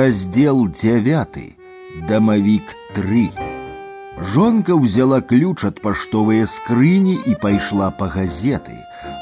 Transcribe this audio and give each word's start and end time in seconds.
Раздел 0.00 0.68
9. 0.68 1.56
Дамавік 2.08 2.62
3. 2.94 3.30
Жонка 4.22 4.72
ўзяла 4.72 5.20
ключ 5.20 5.68
ад 5.68 5.82
паштовыя 5.84 6.48
скрыні 6.48 7.20
і 7.28 7.36
пайшла 7.36 7.92
па 7.92 8.08
газеты. 8.08 8.72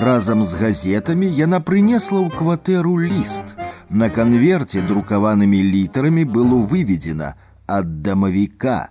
Разам 0.00 0.40
з 0.40 0.56
газетамі 0.56 1.28
яна 1.28 1.60
прынесла 1.60 2.24
ў 2.24 2.32
кватэру 2.32 2.96
ліст. 2.96 3.44
На 3.92 4.08
канверце 4.08 4.80
друкаванымі 4.80 5.60
літарамі 5.60 6.24
было 6.24 6.64
выведзена 6.64 7.36
ад 7.68 8.00
дамавіка. 8.00 8.88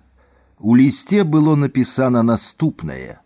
У 0.61 0.77
лісце 0.77 1.25
было 1.25 1.57
напісана 1.57 2.21
наступнае: 2.21 3.17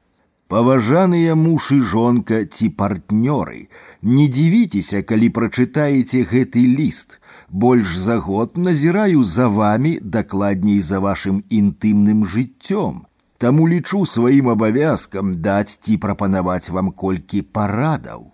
Паважаныя 0.52 1.36
муж 1.36 1.72
і 1.72 1.80
жонка 1.80 2.44
ці 2.44 2.66
партнёры, 2.76 3.70
не 4.04 4.26
дзівіцеся, 4.28 5.00
калі 5.00 5.30
прачытаеце 5.38 6.26
гэты 6.28 6.66
ліст. 6.68 7.22
Больш 7.48 7.96
за 7.96 8.18
год 8.18 8.58
назіраю 8.58 9.24
за 9.24 9.48
вами, 9.48 10.00
дакладней 10.04 10.82
за 10.82 11.00
вашым 11.00 11.40
інтымным 11.48 12.28
жыццём. 12.28 13.08
Таму 13.38 13.68
лічу 13.68 14.04
сваім 14.06 14.52
абавязкам 14.52 15.32
даць 15.34 15.80
ці 15.80 15.98
прапанаваць 15.98 16.70
вам 16.70 16.92
колькі 16.92 17.42
парадаў. 17.42 18.28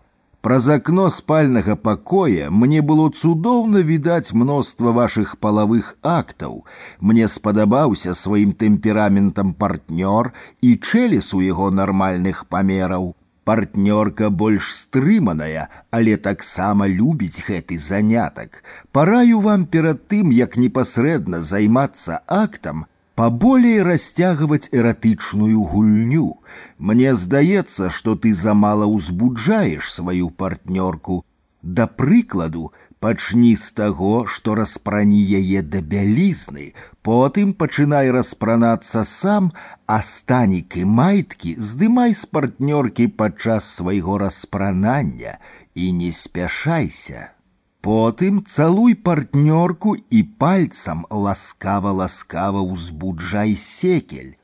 Праз 0.48 0.68
акно 0.70 1.10
спальнага 1.10 1.76
пакоя 1.76 2.50
мне 2.50 2.82
было 2.82 3.10
цудоўна 3.12 3.82
відаць 3.88 4.32
мноства 4.32 4.94
вашых 4.96 5.34
палавых 5.44 5.90
актаў. 6.02 6.64
Мне 7.02 7.28
спадабаўся 7.28 8.14
сваім 8.16 8.54
тэмпераментам 8.62 9.52
партнёр 9.54 10.32
і 10.62 10.70
чэлес 10.78 11.34
у 11.34 11.42
яго 11.44 11.68
нармальных 11.70 12.46
памераў. 12.48 13.12
Партнёрка 13.44 14.30
больш 14.30 14.72
стрыманая, 14.76 15.68
але 15.92 16.16
таксама 16.16 16.88
любіць 16.88 17.44
гэты 17.44 17.78
занятак. 17.78 18.64
Параю 18.92 19.40
вам 19.44 19.66
перад 19.66 20.08
тым, 20.08 20.32
як 20.32 20.56
непасрэдна 20.56 21.42
займацца 21.42 22.22
актам, 22.28 22.86
поболее 23.22 23.84
растягивать 23.84 24.70
эротычную 24.72 25.60
гульню. 25.62 26.40
Мне 26.78 27.16
сдается, 27.16 27.90
что 27.90 28.16
ты 28.16 28.34
замало 28.34 28.86
узбуджаешь 28.86 29.92
свою 29.92 30.30
партнерку. 30.30 31.26
Да 31.64 31.88
прыкладу, 31.88 32.72
пачні 33.00 33.56
з 33.56 33.72
таго, 33.72 34.26
што 34.28 34.56
распрані 34.56 35.20
яе 35.40 35.62
да 35.62 35.82
бялізны, 35.82 36.74
потым 37.02 37.54
пачынай 37.54 38.12
распранацца 38.12 39.04
сам, 39.04 39.52
а 39.86 40.02
станік 40.02 40.78
і 40.78 40.86
майткі 40.86 41.56
здымай 41.58 42.14
з 42.14 42.26
партнёркі 42.26 43.08
падчас 43.08 43.70
свайго 43.80 44.18
распранання 44.18 45.38
і 45.76 45.92
не 45.94 46.12
спяшайся. 46.12 47.34
Потым 47.82 48.44
цалуй 48.44 48.96
партнёрку 48.96 49.96
і 49.96 50.24
пальцам 50.42 51.06
ласкава-ласкава 51.10 52.62
ўзбуджай 52.66 53.56
секель. 53.56 54.36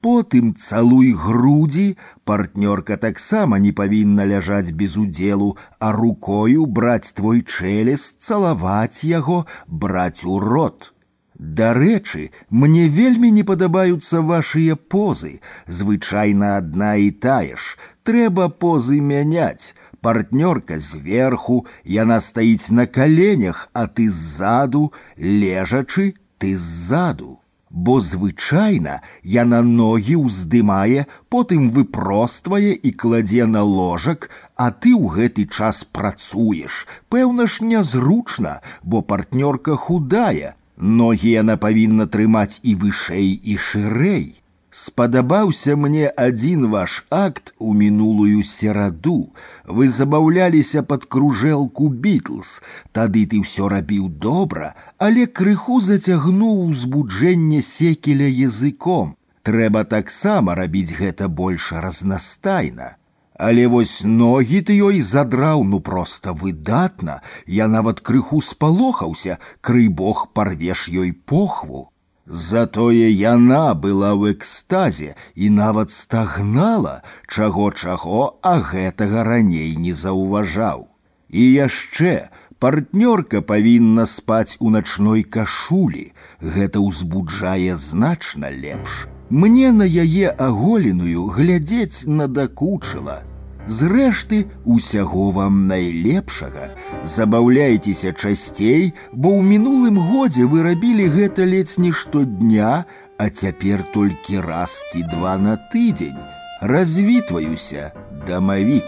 Потым 0.00 0.54
цалуй 0.54 1.12
грудзі, 1.12 1.98
партнёрка 2.24 2.96
таксама 2.96 3.58
не 3.58 3.72
павінна 3.72 4.24
ляжаць 4.24 4.70
без 4.70 4.96
удзелу, 4.96 5.56
а 5.80 5.92
рукою 5.92 6.66
браць 6.66 7.12
твой 7.12 7.42
чэлес, 7.42 8.14
цалаваць 8.18 9.04
яго, 9.04 9.46
браць 9.66 10.24
у 10.24 10.38
рот. 10.38 10.92
Дарэчы, 11.38 12.30
мне 12.50 12.88
вельмі 12.88 13.30
не 13.30 13.42
падабаюцца 13.42 14.22
вашыя 14.22 14.76
позы, 14.76 15.40
звычайна 15.66 16.56
адна 16.56 16.94
і 16.96 17.10
тая 17.10 17.56
ж. 17.56 17.76
Трэба 18.02 18.48
позы 18.48 19.00
мяняць 19.00 19.74
партнерка 20.06 20.78
зверху, 20.78 21.64
яна 21.84 22.20
стаіць 22.20 22.70
на 22.70 22.86
коленях, 22.86 23.68
а 23.72 23.86
ты 23.86 24.06
сзаду, 24.10 24.92
лежачы, 25.18 26.14
ты 26.38 26.56
сзаду. 26.56 27.40
Бо 27.70 27.96
звычайна 28.00 29.00
яна 29.22 29.58
ногі 29.66 30.16
ўздымае, 30.22 31.04
потым 31.28 31.66
выпроствае 31.74 32.72
і 32.72 32.94
кладзе 33.02 33.50
на 33.50 33.66
ложак, 33.66 34.30
а 34.54 34.70
ты 34.70 34.94
ў 34.94 35.10
гэты 35.18 35.44
час 35.50 35.82
працуеш. 35.84 36.86
Пэўна 37.10 37.50
ж 37.50 37.66
нязручна, 37.66 38.62
бо 38.82 39.02
партнёрка 39.02 39.74
худая. 39.74 40.54
Ногі 40.76 41.34
яна 41.34 41.58
павінна 41.58 42.06
трымаць 42.06 42.60
і 42.62 42.78
вышэй 42.80 43.34
і 43.34 43.58
шырэй. 43.58 44.26
Спадабаўся 44.70 45.74
мне 45.74 46.08
один 46.08 46.66
ваш 46.70 47.06
акт 47.10 47.54
у 47.58 47.72
мінулую 47.72 48.42
сераду. 48.42 49.32
Вы 49.64 49.88
забаўляліся 49.88 50.82
под 50.82 51.06
кружэлку 51.06 51.88
Бітлз. 51.88 52.60
Тады 52.92 53.24
ты 53.30 53.40
ўсё 53.40 53.70
рабіў 53.72 54.10
добра, 54.26 54.74
але 54.98 55.24
крыху 55.40 55.80
зацягнуў 55.80 56.68
узбуджэнне 56.68 57.62
секеля 57.62 58.28
языком. 58.28 59.16
Трэба 59.48 59.84
таксама 59.88 60.54
рабіць 60.60 60.92
гэта 61.00 61.32
больш 61.32 61.72
разнастайна. 61.72 62.92
Але 63.38 63.66
вось 63.72 64.04
ногі 64.04 64.60
ты 64.60 64.76
ёй 64.76 65.00
задраў 65.00 65.64
ну 65.64 65.80
проста 65.80 66.36
выдатна. 66.36 67.20
Я 67.46 67.68
нават 67.68 68.00
крыху 68.00 68.44
спалохаўся, 68.44 69.38
крый 69.60 69.88
бог 69.88 70.32
парвеш 70.36 70.88
ёй 70.92 71.12
похву. 71.12 71.92
Затое 72.30 73.08
яна 73.14 73.74
была 73.74 74.10
ў 74.18 74.34
экстазе 74.34 75.14
і 75.34 75.50
нават 75.50 75.94
стагнала, 75.94 77.02
чаго-чаго, 77.30 78.38
а 78.42 78.58
гэтага 78.58 79.22
раней 79.22 79.76
не 79.76 79.94
заўважаў. 79.94 80.90
І 81.30 81.42
яшчэ 81.66 82.28
партнёрка 82.58 83.42
павінна 83.42 84.06
спаць 84.10 84.58
у 84.58 84.70
начной 84.74 85.22
кашулі, 85.22 86.10
гэта 86.40 86.82
ўзбуджае 86.82 87.78
значна 87.78 88.50
лепш. 88.50 89.06
Мне 89.30 89.70
на 89.70 89.86
яе 89.86 90.30
аголеную 90.30 91.30
глядзець 91.30 92.06
надакучыла, 92.06 93.22
Зрэшты, 93.66 94.46
усяго 94.64 95.30
вам 95.30 95.66
найлепшага. 95.66 96.70
Забаўляйцеся 97.04 98.12
часцей, 98.12 98.94
бо 99.12 99.34
ў 99.34 99.42
мінулым 99.42 99.98
годзе 99.98 100.46
вы 100.46 100.62
рабілі 100.62 101.10
гэта 101.10 101.42
ледзь 101.42 101.78
не 101.82 101.90
штодня, 101.90 102.86
а 103.18 103.28
цяпер 103.30 103.82
толькі 103.94 104.38
раз 104.46 104.78
ці 104.92 105.02
два 105.10 105.34
на 105.36 105.58
тыдзень. 105.72 106.22
Развітваюся, 106.62 107.92
дамавік. 108.28 108.86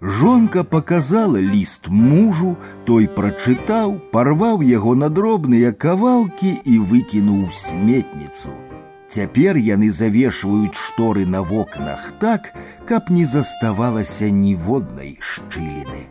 Жонка 0.00 0.64
показала 0.64 1.40
ліст 1.40 1.88
мужу, 1.88 2.56
той 2.86 3.10
прачытаў, 3.10 3.98
парваў 4.14 4.62
яго 4.64 4.94
на 4.94 5.10
дробныя 5.12 5.72
кавалкі 5.76 6.56
і 6.64 6.78
выкінуў 6.78 7.50
сметніцу. 7.52 8.54
Цяпер 9.07 9.57
яны 9.57 9.91
завешваюць 9.91 10.73
шторы 10.73 11.25
на 11.25 11.41
вокнах 11.41 12.11
так, 12.19 12.53
каб 12.89 13.09
не 13.09 13.25
заставалася 13.25 14.29
ніводнай 14.29 15.17
шчыліны. 15.21 16.09